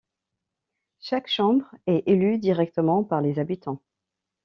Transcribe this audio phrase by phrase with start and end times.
[0.99, 3.83] Chaque Chambre est élue directement par les habitants.